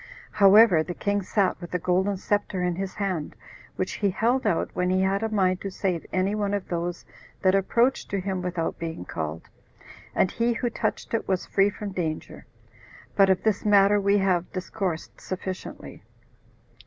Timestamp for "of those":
6.55-7.05